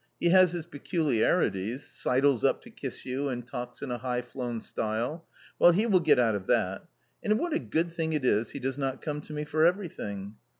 He 0.19 0.29
has 0.29 0.51
his 0.51 0.65
peculiarities.... 0.65 1.85
sidles 1.85 2.43
up 2.43 2.63
to 2.63 2.71
kiss 2.71 3.05
you, 3.05 3.29
and 3.29 3.45
talks 3.45 3.83
in 3.83 3.91
a 3.91 3.99
high 3.99 4.23
flown 4.23 4.59
style; 4.59 5.27
well 5.59 5.73
he 5.73 5.85
will 5.85 5.99
get 5.99 6.17
out 6.17 6.33
of 6.33 6.47
that; 6.47 6.87
and 7.21 7.37
what 7.37 7.53
a 7.53 7.59
good 7.59 7.91
thing 7.91 8.11
it 8.13 8.25
is 8.25 8.49
he 8.49 8.59
does 8.59 8.79
not 8.79 9.03
come 9.03 9.21
to 9.21 9.33
me 9.33 9.43
for 9.45 9.63
everything." 9.63 10.37